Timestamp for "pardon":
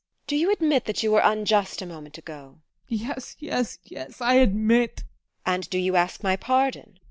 6.35-6.97